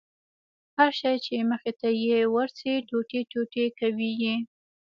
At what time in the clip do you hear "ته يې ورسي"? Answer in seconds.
1.79-2.71